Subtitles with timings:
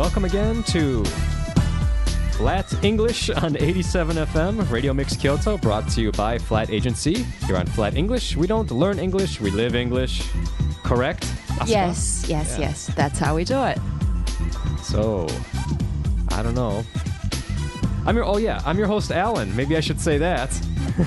[0.00, 1.04] Welcome again to
[2.32, 7.22] Flat English on 87 FM, Radio Mix Kyoto, brought to you by Flat Agency.
[7.46, 10.22] Here on Flat English, we don't learn English, we live English.
[10.84, 11.24] Correct?
[11.58, 11.68] Asuka?
[11.68, 12.68] Yes, yes, Yeah.
[12.68, 12.86] yes.
[12.96, 13.78] That's how we do it.
[14.82, 15.26] So,
[16.30, 16.82] I don't know.
[18.06, 19.54] I'm your, oh yeah, I'm your host, Alan.
[19.54, 20.48] Maybe I should say that.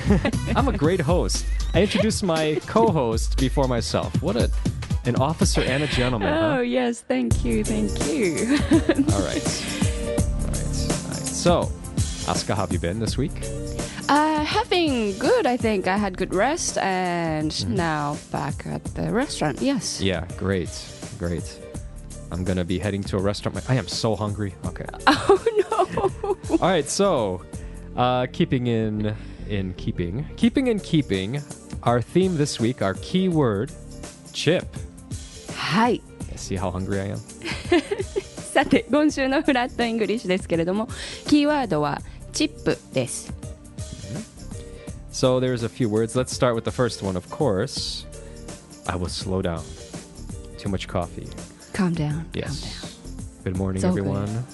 [0.56, 1.44] I'm a great host.
[1.74, 4.22] I introduced my co host before myself.
[4.22, 4.48] What a,
[5.06, 6.56] an officer and a gentleman, huh?
[6.58, 7.00] Oh, yes.
[7.02, 7.64] Thank you.
[7.64, 8.58] Thank you.
[8.72, 8.96] All right.
[9.10, 9.44] All right.
[10.40, 11.26] All right.
[11.26, 11.70] So,
[12.26, 13.32] Asuka, how have you been this week?
[14.08, 15.86] uh, having good, I think.
[15.86, 19.60] I had good rest and now back at the restaurant.
[19.62, 20.00] Yes.
[20.00, 20.70] Yeah, great.
[21.18, 21.60] Great.
[22.30, 23.58] I'm going to be heading to a restaurant.
[23.68, 24.54] I am so hungry.
[24.66, 24.86] Okay.
[25.06, 26.56] Oh, no.
[26.60, 27.42] All right, so
[27.96, 29.14] uh, keeping in
[29.48, 31.40] in keeping keeping in keeping,
[31.82, 33.72] our theme this week, our key word,
[34.32, 34.66] chip.
[35.73, 36.01] はい。
[36.35, 37.17] See how hungry I am.
[38.53, 40.87] さて、今週のフラットイングリッシュですけれども、
[41.27, 42.01] キーワードは
[42.33, 43.31] チップです。
[45.11, 46.15] So there's a few words.
[46.15, 47.17] Let's start with the first one.
[47.17, 48.05] Of course,
[48.87, 49.61] I will slow down.
[50.57, 51.27] Too much coffee.
[51.73, 52.25] Calm down.
[52.33, 52.97] Yes.
[53.43, 54.05] Good morning, It's all good.
[54.05, 54.45] everyone.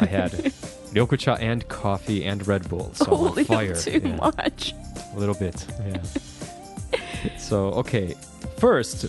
[0.00, 0.32] I had
[0.92, 2.90] ryokucha and coffee and Red Bull.
[2.94, 3.20] So Calm down.
[3.20, 3.74] I'm A on little fire.
[3.76, 4.16] too Yeah.
[4.16, 4.74] much.
[5.14, 6.02] A little bit, yeah.
[7.38, 8.14] so, okay.
[8.58, 9.06] First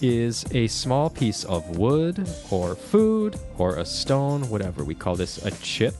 [0.00, 4.84] is a small piece of wood or food or a stone, whatever.
[4.84, 5.94] We call this a chip.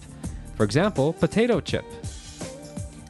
[0.56, 1.84] For example, potato chip.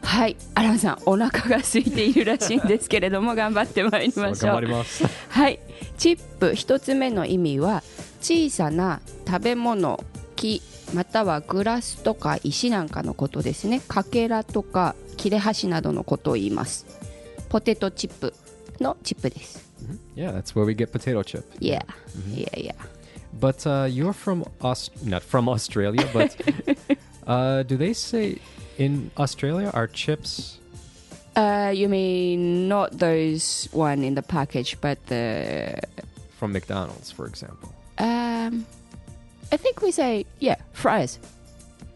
[0.03, 0.37] はい。
[0.55, 4.57] アランさん、お腹が空いているらしいんですけれども、頑張ってまいりましょう。
[4.57, 5.09] gamarimasu.
[5.29, 5.61] はい、
[5.99, 7.83] チップ一つ目の意味は
[8.21, 10.03] 小さな食べ物
[10.37, 10.63] 木
[10.95, 16.87] またはグラスとか石なんかのことですねかけらとか切れ端などのことを言います
[17.49, 18.33] ポテトチップ
[18.81, 19.68] のチップです
[20.15, 21.45] yeah, that's where we get potato chip.
[21.61, 21.83] Yeah
[22.35, 22.73] yeah yeah
[23.41, 26.35] But uh, you're from Aus- not from Australia, but
[27.27, 28.39] uh, do they say
[28.79, 30.59] in Australia are chips?
[31.37, 35.79] uh, You mean not those one in the package but the
[36.39, 37.69] From McDonald's, for example.
[37.99, 38.67] um,
[39.53, 41.19] I think we say yeah fries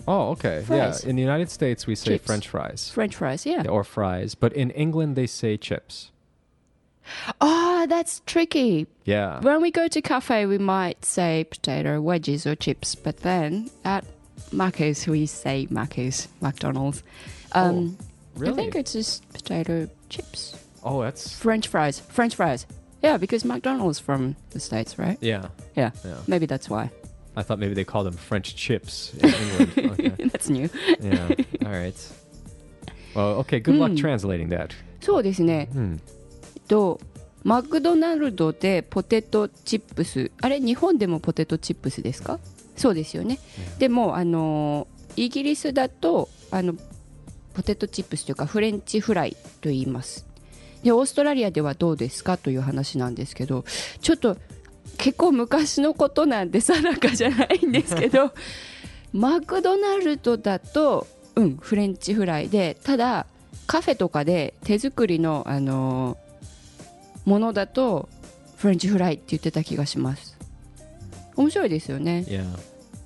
[0.09, 0.65] Oh, okay.
[0.67, 1.05] Fries.
[1.05, 2.27] Yeah, in the United States we say Chips.
[2.27, 6.11] French fries French fries yeah or fries, but in England they say chips.
[7.40, 9.40] Oh that's tricky Yeah.
[9.42, 14.04] When we go to cafe, we might say potato wedges or chips, but then at
[14.52, 17.04] Macca's we say Macca's, McDonald's.
[17.54, 17.98] Um,
[18.36, 18.56] I really?
[18.56, 22.66] think it's just potato chips, oh, that's French fries, French fries.
[23.02, 25.18] Yeah, because McDonald's from the states, right?
[25.22, 25.48] yeah.
[25.76, 26.18] Yeah, Yeah.
[26.28, 26.92] maybe that's why.
[27.38, 29.72] I thought maybe they call them French chips in England.
[30.00, 30.28] Okay.
[30.30, 30.70] that's new.
[31.00, 31.30] Yeah.
[31.66, 31.96] All right.
[33.16, 33.60] Well, okay.
[33.60, 33.96] Good luck Hmm.
[33.98, 34.74] translating that.
[35.02, 35.70] そうですね。
[35.72, 35.98] Hmm.
[36.73, 36.99] と
[37.45, 40.31] マクドナルドでポテトチップス。
[40.41, 42.39] あれ日本でもポテトチップスですか？
[42.77, 43.39] そうですよね、
[43.79, 46.75] でもあのイギリスだとあの
[47.53, 50.27] ポテトチップスというかフレンチフライと言います。
[50.83, 53.67] でオーストラリアではどうですかという話なんですけど
[54.01, 54.39] ちょっと
[54.97, 58.33] 結構昔のことなんで定かじゃないんですけど
[59.13, 61.07] マクドナルドだと
[61.37, 63.27] うんフレンチフライでただ
[63.67, 66.17] カフェとかで手作りのあの
[67.25, 68.09] ものだと
[68.57, 70.37] フレンチフライって言ってた気がします
[71.37, 72.45] 面白いですよね Yeah.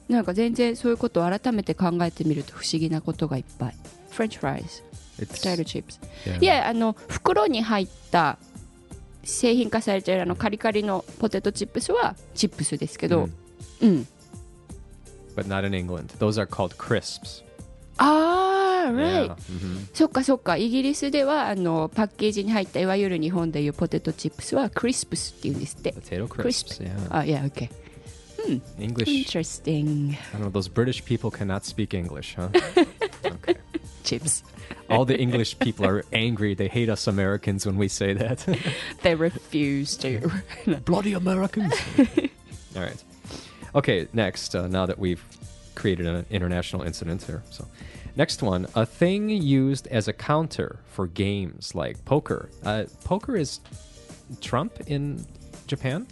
[0.08, 3.74] なんか全然そういうことを改めて考えてみると不思議なことがいっぱい
[4.10, 4.82] フレンチフライズ
[5.26, 6.00] ポテトチップス.
[6.40, 8.38] いやあの袋に入った
[9.24, 13.30] 製品化されているあのカリカリのポテトチップスはチップスですけど Mm.
[13.82, 14.06] うん
[15.36, 16.14] But not in England.
[16.18, 17.42] Those are called crisps.
[17.98, 18.45] ああ
[18.91, 19.35] right Yeah.
[19.35, 19.87] Mhm.
[19.93, 26.43] そっかそっかイギリスではあのパッケージに入ったいわゆる日本でいうポテトチップスはクリスプスっていうんですって Potato Crisp.
[26.43, 26.83] crisps.
[26.83, 27.15] Yeah.
[27.15, 27.69] あいや OK
[28.79, 29.07] English.
[29.07, 30.49] interesting I don't know.
[30.49, 32.49] Those British people cannot speak English, huh?
[33.25, 33.55] okay.
[34.03, 34.43] chips
[34.89, 36.53] All the English people are angry.
[36.55, 38.39] They hate us Americans when we say that.
[39.03, 40.29] they refuse to
[40.85, 41.73] Bloody Americans.
[42.75, 43.01] All right.
[43.73, 45.23] Okay, next, uh, now that we've
[45.75, 47.41] created an international incident here.
[47.51, 47.67] So,
[48.15, 52.49] next one a thing used as a counter for games like poker.
[52.63, 53.61] Uh, poker is
[54.41, 55.25] Trump in
[55.67, 56.05] Japan?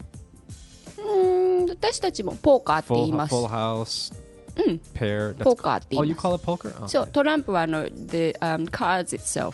[0.98, 4.14] うーん私たちもポーカーって言い Full, ます full house,
[4.94, 5.36] pair.
[5.36, 6.84] That's ポーカーって言 Oh, い you ます call it poker?
[6.84, 7.12] Oh, そう okay.
[7.12, 9.54] トランプはあの the、um, cards itself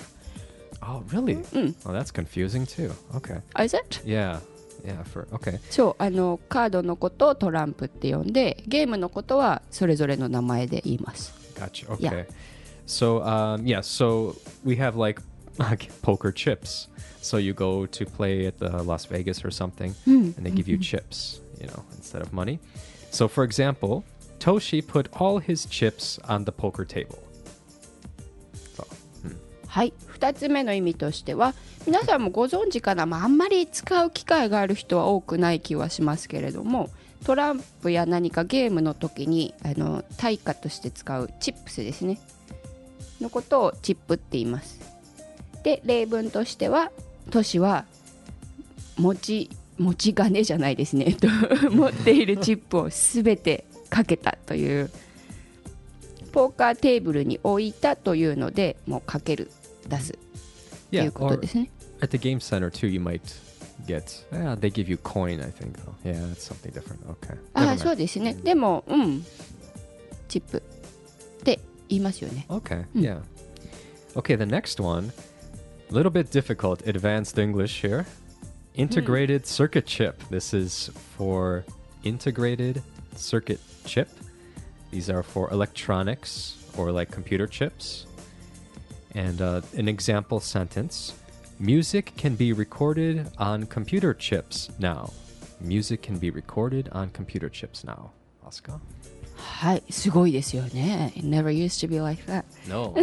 [0.82, 1.38] oh really?
[1.86, 2.92] Oh, that's confusing too.
[3.16, 3.42] Okay.
[3.56, 4.02] Oh, is it?
[4.06, 4.40] Yeah.
[4.86, 5.60] Yeah, for okay.
[5.72, 11.92] そうあのカードのことをトランプって呼んでゲームのことはそれぞれの名前で言います Gotcha.
[11.92, 12.04] Okay.
[12.04, 12.24] Yeah.
[12.86, 15.20] So um, yeah, so we have like
[16.02, 16.88] poker chips.
[17.22, 20.78] So you go to play at the Las Vegas or something, and they give you
[20.78, 22.60] chips, you know, instead of money.
[23.10, 24.04] So for example,
[24.40, 27.18] Toshi put all his chips on the poker table.
[28.78, 28.86] So,
[29.68, 31.54] はい2つ目の意味としては
[31.88, 36.90] 皆さんもご存知かな、まあ、あんまり使う機会がある人は多くない気はしますけれども
[37.25, 42.19] トランプや何かゲームの時にあの対価として使うチップスですね。
[43.21, 44.81] のことをチップって言います。
[45.63, 46.91] で例文としては
[47.31, 47.85] 都市は
[48.97, 51.07] 持ち持ち金じゃないですね。
[51.09, 51.29] え っと
[51.71, 54.91] 持っているチップを全てかけたという
[56.33, 59.51] ポーカーテーブルに置いたというのでもうかける
[59.89, 60.13] 出す。
[60.13, 60.19] と
[60.97, 61.71] い yeah, うことですね。
[62.01, 63.21] at the game center too, you might
[63.90, 64.26] get.
[64.32, 65.78] Yeah, they give you coin, I think.
[65.84, 65.96] Though.
[66.04, 67.02] Yeah, that's something different.
[67.10, 67.38] Okay.
[67.54, 67.78] あ Never あ mind.
[67.80, 69.26] そうですねでもうん
[70.28, 73.20] チップって言いますよね Okay, yeah.
[74.16, 75.12] Okay, the next one,
[75.92, 78.06] a little bit difficult, advanced English here.
[78.76, 80.22] Integrated circuit chip.
[80.30, 81.64] This is for
[82.04, 82.82] integrated
[83.16, 84.10] circuit chip.
[84.92, 88.06] These are for electronics or like computer chips.
[89.14, 91.14] And uh, an example sentence
[91.61, 95.13] Music can be recorded on computer chips now.
[95.61, 98.13] Music can be recorded on computer chips now.
[98.49, 98.81] Asuka?
[99.37, 102.95] はいすごいですよね It never used to be like that No.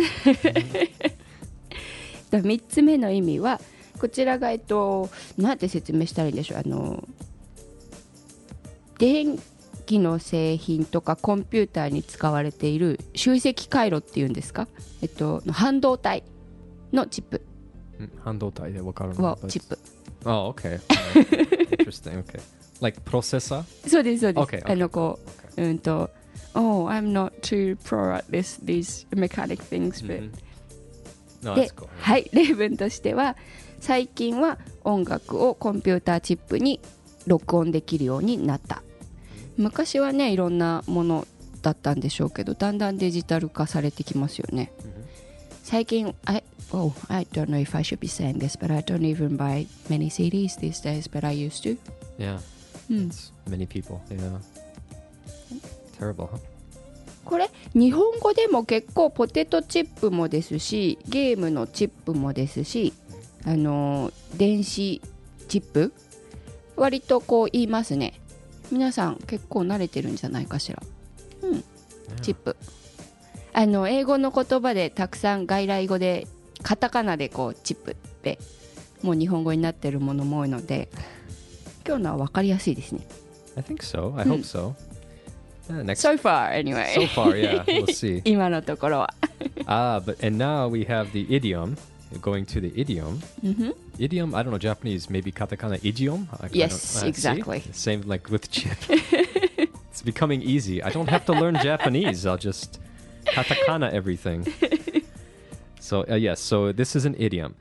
[2.31, 3.61] 3つ目の意味は
[3.99, 7.07] こちらがえっとなんて説明したらいいんでしょうあの
[8.97, 9.39] 電
[9.85, 14.67] 気の製品とかコンピューターに使われている集積回路っていうんですか、
[15.03, 16.23] えっと、半導体
[16.91, 17.56] のチップ Mm,
[18.23, 19.13] 半導体で分かる、
[19.47, 19.77] チップ。
[20.25, 20.79] あ、あ、オ OK。
[20.79, 20.81] ー。
[22.81, 22.93] はい。
[22.93, 24.43] プロセッサーそうです、そうです。
[24.43, 24.71] Okay, okay.
[24.71, 25.19] あの、こ
[25.57, 25.69] う、okay.
[25.69, 26.09] うんと、
[26.53, 30.31] Oh, I'm not too pro at this, these mechanic things, but.、Mm -hmm.
[31.43, 31.87] no, で、cool.
[31.99, 33.35] はい、例文としては、
[33.79, 36.79] 最近は音楽をコンピューターチップに
[37.27, 38.83] 録音できるようになった。
[39.57, 41.27] 昔はね、いろんなもの
[41.61, 44.71] だったんでしょうけど、だんだんデジタル化されてきますよね。
[45.63, 46.41] 最近、あ
[46.73, 49.67] oh, I don't know if I should be saying this but I don't even buy
[49.89, 51.77] many CDs these days but I used to
[52.17, 52.39] Yeah.
[52.89, 53.99] うん It's many people.
[54.09, 54.39] Yeah.
[55.99, 56.39] Terrible, huh?
[57.25, 62.93] これ日本語でも結構ポテトチップもですしゲームのチップもですし
[63.45, 65.01] あのー電子
[65.49, 65.91] チップ
[66.77, 68.13] 割とこう言いますね
[68.71, 70.81] 皆さん結構慣れてるんじゃないかしら
[71.41, 71.63] Yeah.
[72.21, 72.55] チップ
[73.53, 76.27] あの英語の言葉でたくさん外来語で
[76.67, 78.37] カタカナでこうチップって
[79.01, 80.89] もう日本語になってるものも多いので
[81.87, 83.07] 今日のは分かりやすいですね
[83.55, 84.13] I think so.
[84.17, 84.75] I hope so.
[85.69, 86.01] Yeah, next.
[86.01, 87.63] So far anyway so far, yeah.
[87.63, 88.21] We'll see.
[88.25, 89.13] 今のところは
[89.65, 91.77] Ah, but and now we have the idiom.
[92.21, 93.21] Going to the idiom.
[93.97, 96.27] Idiom, I don't know, Japanese, maybe katakana idiom?
[96.41, 97.07] I- I Yes, see?
[97.07, 97.61] exactly.
[97.71, 98.77] Same like with chip.
[98.89, 100.83] it's becoming easy.
[100.83, 102.25] I don't have to learn Japanese.
[102.25, 102.79] I'll just
[103.25, 104.45] katakana everything.
[105.86, 107.54] So, uh, yes, so this is an idiom.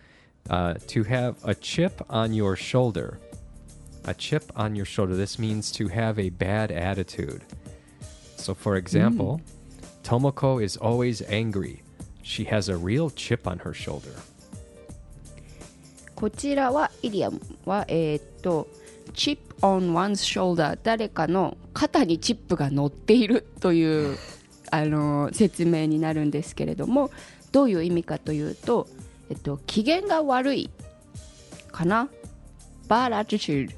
[0.50, 3.20] Uh, to have a chip on your shoulder.
[4.06, 5.16] A chip on your shoulder.
[5.16, 7.44] This means to have a bad attitude.
[8.38, 9.42] So, for example,
[10.04, 11.84] Tomoko is always angry.
[12.24, 14.16] She has a real chip on her shoulder.
[16.16, 18.68] こちらはイディアムはえーっと
[19.14, 24.18] chip on one's shoulder 誰かの肩にチップが乗っているという
[24.71, 27.11] あの説明になるんですけれども
[27.53, 28.89] どういう意味かというと、
[29.31, 30.71] えっと、機嫌が悪い
[31.73, 32.09] かな
[32.89, 33.71] bad attitude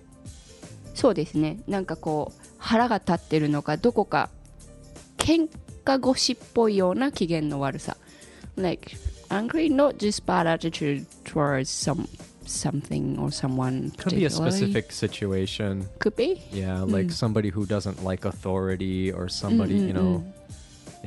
[0.95, 4.30] そうですねなんかこう腹が立ってるのかどこか
[5.16, 5.49] 喧
[5.85, 7.97] 嘩腰っぽいような機嫌の悪さ
[8.57, 8.97] like
[9.28, 12.07] angry not just bad attitude towards some
[12.47, 15.87] something or someone Could be a specific situation.
[15.99, 17.12] could be Yeah, like Mm.
[17.12, 20.25] somebody who doesn't like authority or somebody, Mm, you mm, know.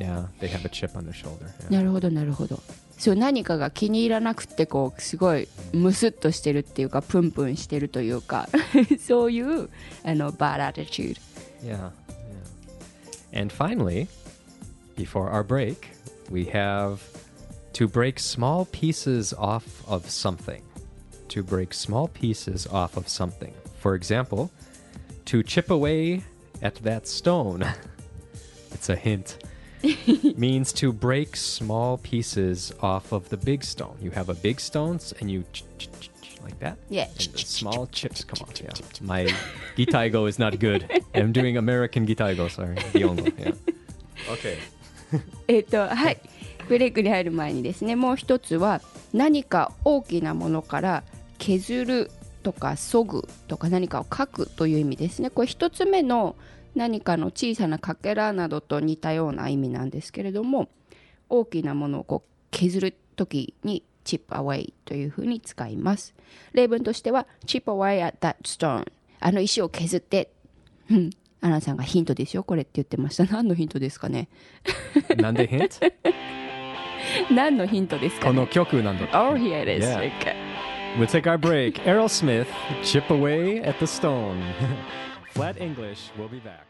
[0.00, 1.47] Yeah, they have a chip on their shoulder.
[1.68, 1.78] Yeah.
[1.78, 2.61] なるほどなるほど
[2.99, 8.49] そう何かが気に入らなくてこうすごいムスッとしてるっていうかプンプンしてるというか
[9.00, 9.68] そういう
[10.04, 11.18] あの bad attitude
[11.62, 11.90] Yeah,
[12.30, 13.40] yeah.
[13.40, 14.09] And finally,
[14.97, 15.88] before our break,
[16.30, 17.00] we have
[17.75, 20.62] to break small pieces off of something.
[21.28, 23.52] To break small pieces off of something.
[23.80, 24.50] For example,
[25.26, 26.23] to chip away
[26.62, 27.66] at that stone.
[28.73, 29.38] it's a hint.
[30.38, 33.95] Means to break small pieces off of the big stone.
[34.01, 36.77] You have a big stone and you ch- ch- ch- ch- like that.
[36.89, 37.05] Yeah.
[37.05, 38.53] And the small chips come off.
[38.61, 38.71] Yeah.
[39.01, 39.27] My
[39.75, 40.88] Gitaigo is not good.
[41.13, 42.50] I'm doing American Gitaigo.
[42.50, 42.75] Sorry.
[42.93, 43.31] Giongo.
[43.38, 43.53] Yeah.
[44.31, 44.57] Okay.
[45.47, 46.17] えっとはい
[46.69, 48.81] ブレイクに入る前にですねもう一つは
[49.13, 51.03] 何か大きなものから
[51.38, 52.11] 削る
[52.43, 56.35] とか削ぐとか何かを書くという意味ですねこれ一つ目の
[56.75, 60.70] 何かの小さなかけらなどと似たような意味なんですけれども
[61.30, 66.13] 大きなものをこう削る時に chip away というふうに使います
[66.54, 68.86] 例文としては chip away at that stone
[69.20, 70.32] あの石を削って
[70.90, 71.10] うん
[71.44, 74.30] アナさんがヒントですよこれって言ってました何のヒントですかね
[75.18, 75.92] なんで hint?
[77.34, 80.12] 何のヒントですかこねの曲なんだ Oh here it is、Yeah.
[80.20, 80.36] Okay.
[80.98, 81.82] We'll take our break.
[81.86, 82.48] Aerosmith,
[82.84, 84.42] Chip Away at the Stone.
[85.33, 86.65] Flat English, we'll be back.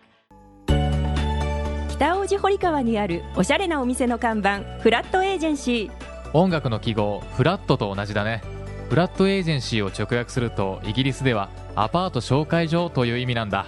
[1.89, 5.91] 北大路堀川にあるおしゃれなお店の看板フラットエージェンシー。
[6.33, 8.41] 音楽の記号フラットと同じだね。
[8.89, 13.65] フラットエージェンシーを直訳するとイギリスではアパート紹介所という意味なんだ。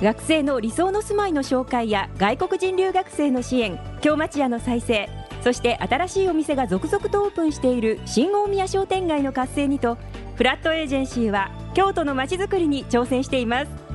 [0.00, 5.08] 学生の理想の住まいの紹介や外国人留学生の支援京町屋の再生
[5.42, 9.96] そして新しいお店が続々とオープンしている新大宮商店街の活性にと
[10.34, 13.85] フラットエージェンシーは京都のまちづくりに挑戦しています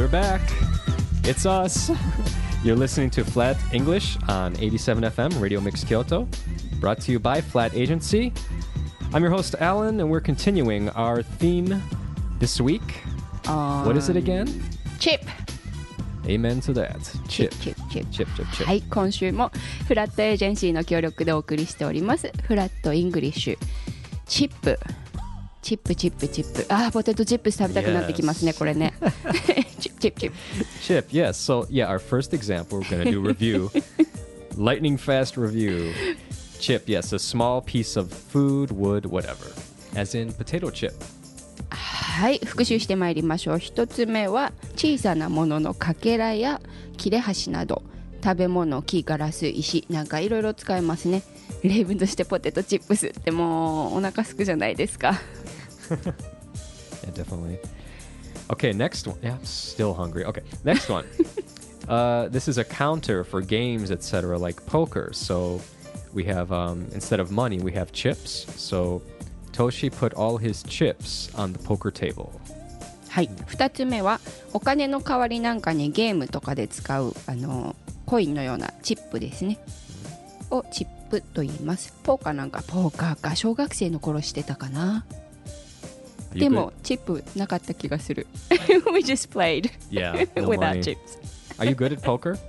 [0.00, 0.40] We're back.
[1.24, 1.90] It's us.
[2.64, 6.26] You're listening to Flat English on 87 FM Radio Mix Kyoto,
[6.80, 8.32] brought to you by Flat Agency.
[9.12, 11.82] I'm your host, Alan, and we're continuing our theme
[12.38, 13.02] this week.
[13.44, 14.46] What is it again?
[14.98, 15.20] Chip
[16.26, 16.96] Amen to that.
[17.28, 17.52] Chip.
[17.60, 18.64] チップチップ Chip, chip, chip.
[18.64, 19.52] はい今週も
[19.86, 23.58] フラットエージェンシーの協力でお送りしておりますフラットイングリッシュ
[24.24, 24.78] チップ
[25.60, 28.94] チップチップチップあーポテトチップス食べたくなってきますね.これね
[30.00, 31.36] チップチップチップ Chip, yes.
[31.36, 33.70] So, yeah, our first example, we're going to do review.
[34.56, 35.92] Lightning fast review.
[36.58, 39.52] Chip, yes, a small piece of food, wood, whatever.
[39.94, 40.92] As in potato chip.
[41.70, 46.60] はい復習してまいりましょう一つ目は小さなもののかけらや
[46.98, 47.82] 切れ端など
[48.22, 51.22] 食べ物木ガラス石なんかいろいろ使えますね
[51.62, 55.14] 例文としてポテトチップスってもうお腹すくじゃないですか
[57.02, 57.58] Yeah, definitely.
[58.51, 59.17] Okay, next one.
[59.21, 60.25] Yeah, I'm still hungry.
[60.25, 61.05] Okay, next one.
[61.89, 65.11] uh, this is a counter for games, etc., like poker.
[65.13, 65.61] So
[66.13, 68.45] we have, um, instead of money, we have chips.
[68.55, 69.01] So
[69.51, 72.31] Toshi put all his chips on the poker table.
[73.15, 74.19] はい2つ目は
[74.51, 77.73] お金の代わりなんかにゲームとかで使うあの
[78.05, 79.57] コインのようなチップですね
[80.51, 85.18] をチップと言いますポーカーなんかポーカーか小学生の頃してたかな Are
[86.33, 88.27] you でもチップなかった気がする
[88.91, 89.71] We just played good?
[89.91, 90.83] yeah, no without money.
[90.83, 91.17] chips
[91.57, 92.37] Are you good at poker?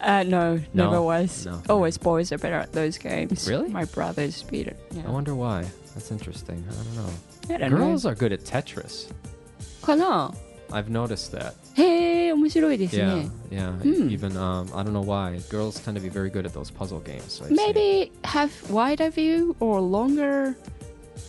[0.00, 0.90] Uh, no, No?
[0.90, 1.46] never was.
[1.46, 1.62] No.
[1.68, 3.48] Always boys are better at those games.
[3.48, 3.68] Really?
[3.68, 4.76] My brothers beat it.
[4.90, 5.04] Yeah.
[5.06, 5.64] I wonder why.
[5.94, 6.64] That's interesting.
[6.68, 7.54] I don't know.
[7.66, 9.06] I don't Girls are good at Tetris.
[9.06, 9.86] know.
[9.86, 10.34] かな
[10.72, 11.52] I've noticed that.
[11.74, 13.30] へえ、面白いです Yeah, ね。
[13.50, 13.70] yeah.
[13.80, 14.08] Hmm.
[14.10, 16.98] Even um, I don't know why girls tend to be very good at those puzzle
[17.00, 17.22] games.
[17.28, 17.56] So I've seen.
[17.56, 20.56] Maybe have wider view or longer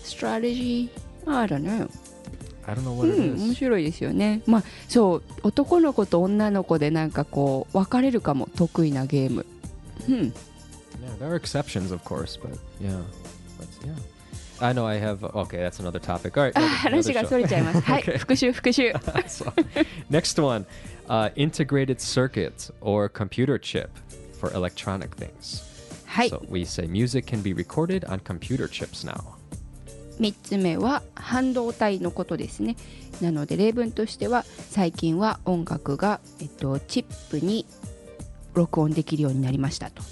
[0.04, 0.90] strategy.
[1.27, 1.89] I don't know.
[2.67, 3.55] I don't know う what it ん、面 is.
[3.55, 4.43] 白いですよね。
[4.47, 9.47] まあ、そう、男の子と女の子でなんかこう、分かれるかも、得意なゲーム。
[10.09, 10.15] うん。
[10.15, 10.33] Yeah,
[11.19, 12.51] there are exceptions, of course, but
[12.81, 12.99] yeah,
[13.59, 13.95] but yeah.
[14.63, 15.25] I know I have.
[15.25, 16.37] Okay, that's another topic.
[16.39, 17.81] All right, 話がそれちゃいます。
[17.81, 18.93] はい.復習、復習。
[20.11, 20.67] next one,
[21.09, 23.89] uh, integrated circuit or computer chip
[24.39, 25.63] for electronic things.
[26.05, 26.29] はい。
[26.29, 29.23] So we say music can be recorded on computer chips now.
[30.21, 32.77] 3つ目は半導体のことですね
[33.21, 37.67] なので例文としては最近は音楽が、えっと、チップに
[38.55, 40.03] 録音できるようになりましたと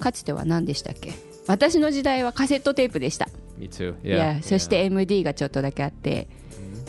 [0.00, 1.12] かつては何でしたっけ？
[1.46, 3.94] 私の時代はカセットテープでした、Me too.
[4.04, 4.42] いや Yeah.
[4.42, 4.86] そして yeah.
[4.86, 6.28] MD がちょっとだけあって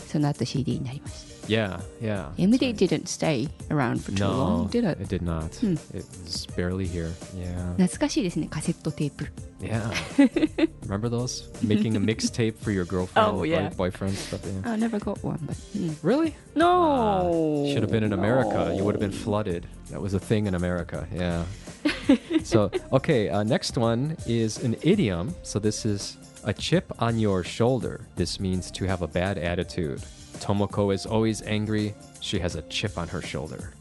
[0.08, 2.31] その後 CD になりました Yeah, yeah.
[2.37, 2.75] that's MD right.
[2.77, 4.99] didn't stay around for too No, long did it?
[4.99, 5.55] it did not.
[5.57, 5.75] Hmm.
[5.93, 7.13] It was barely here.
[7.37, 7.75] Yeah.
[7.77, 9.27] 懐かしいですねカセットテープ
[9.61, 9.91] Yeah.
[10.85, 11.45] Remember those?
[11.63, 13.69] Making a mixtape for your girlfriend Oh, or yeah.
[13.71, 14.41] boy- boyfriend stuff.
[14.47, 14.73] Yeah.
[14.73, 16.35] I never got one but、うん Really?
[16.55, 18.73] No Should have been in America.
[18.77, 19.17] You would have been No.
[19.17, 19.67] flooded.
[19.91, 21.07] That was a thing in America.
[21.15, 21.45] Yeah.
[22.43, 25.35] so, okay, uh, next one is an idiom.
[25.43, 28.07] So, this is a chip on your shoulder.
[28.17, 30.03] This means to have a bad attitude.
[30.40, 31.94] Tomoko is always angry.
[32.22, 33.72] She has a chip on her shoulder.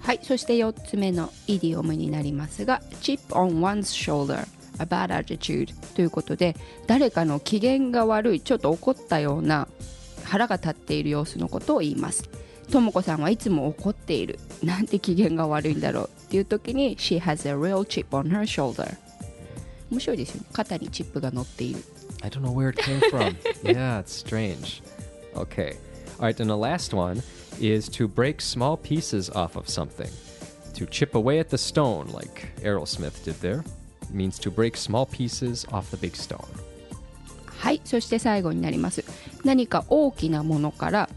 [0.00, 4.46] はい、そして4つ目のイディオムになりますが Chip on one's shoulder
[4.78, 6.54] a bad attitude ということで
[6.86, 9.66] 誰かの機嫌が悪いちょっと怒ったような
[10.22, 12.28] 腹が立っている様子のことを言います
[12.70, 18.96] ともこさんはいつも怒っているなんて機嫌が悪いんだろうっていう時に She has a real chip on her shoulder
[19.90, 21.80] 面白いですよね肩にチップが乗っている
[22.22, 23.36] I don't know where it came from.
[23.62, 24.82] yeah, it's strange.
[25.36, 25.76] Okay.
[26.18, 27.22] All right, and the last one
[27.60, 30.10] is to break small pieces off of something.
[30.74, 33.64] To chip away at the stone, like Aerosmith did there,
[34.10, 36.48] means to break small pieces off the big stone.
[37.58, 39.04] はいそして最後になります
[39.44, 41.08] 何か大きなものから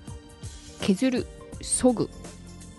[0.82, 1.28] 削る
[1.62, 2.10] 削ぐ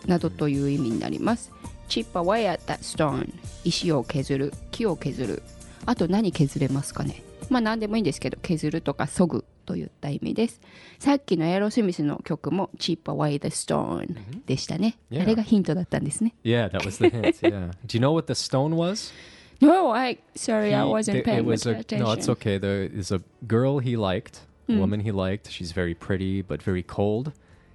[0.06, 1.52] などという意味になります
[1.88, 3.32] chip away at that stone
[3.64, 5.42] 石を削る木を削る
[5.87, 10.61] あと何削れますかねまあ何でもいいんですけど削るとか削ぐといった意味です
[10.99, 15.23] さっきのエアロスミスの曲も chip away the stone でしたね、Yeah.
[15.23, 17.41] あれがヒントだったんですね Yeah, that was the hint.
[17.41, 17.71] Yeah.
[17.87, 19.12] Do you know what the stone was?
[19.61, 22.00] No, I sorry, I wasn't paying it was a, attention.
[22.00, 22.59] No, it's okay.
[22.59, 25.50] There is a girl he liked, a woman he liked.
[25.50, 27.33] She's very pretty but very cold.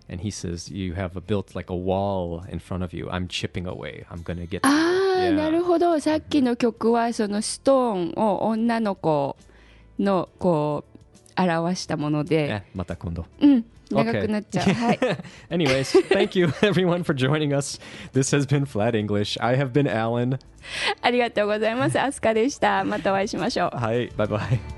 [0.09, 3.09] And he says, You have a, built like a wall in front of you.
[3.09, 4.05] I'm chipping away.
[4.09, 4.61] I'm to get.
[4.63, 5.35] ああ、Yeah.
[5.35, 9.37] なるほどさっきの曲はそのストーンを女の子
[9.99, 10.94] のこう
[11.37, 14.99] 表したもので、また今度うん長くなっちゃう、はい
[15.49, 17.79] Anyways, thank you everyone for joining us.
[18.13, 19.37] This has been Flat English.
[19.39, 20.39] I have been Alan.
[21.01, 24.74] ありがとうございますアスカでしたまたお会いしましょうはいバイバイ